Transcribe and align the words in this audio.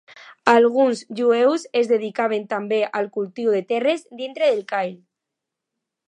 Alguns 0.51 1.01
jueus 1.17 1.65
es 1.81 1.91
dedicaven 1.91 2.47
també 2.53 2.79
al 3.01 3.09
cultiu 3.17 3.53
de 3.57 3.61
terres 3.73 4.05
dintre 4.23 4.49
del 4.53 4.63
call. 4.73 4.97